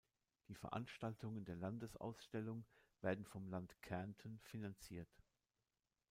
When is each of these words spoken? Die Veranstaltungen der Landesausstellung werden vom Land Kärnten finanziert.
Die 0.47 0.55
Veranstaltungen 0.55 1.45
der 1.45 1.55
Landesausstellung 1.57 2.65
werden 3.01 3.23
vom 3.23 3.47
Land 3.51 3.79
Kärnten 3.83 4.39
finanziert. 4.39 5.11